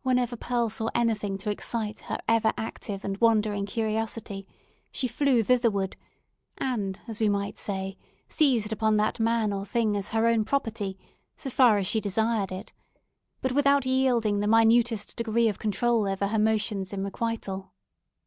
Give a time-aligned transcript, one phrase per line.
[0.00, 4.46] Whenever Pearl saw anything to excite her ever active and wandering curiosity,
[4.90, 5.94] she flew thitherward,
[6.56, 7.98] and, as we might say,
[8.30, 10.98] seized upon that man or thing as her own property,
[11.36, 12.72] so far as she desired it,
[13.42, 17.74] but without yielding the minutest degree of control over her motions in requital.